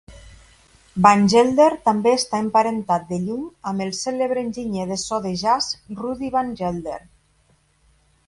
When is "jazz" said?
5.43-5.69